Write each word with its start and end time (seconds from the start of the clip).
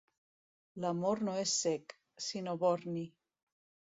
L'amor 0.85 1.19
no 1.27 1.35
és 1.41 1.53
cec, 1.65 1.93
sinó 2.29 2.57
borni. 2.65 3.05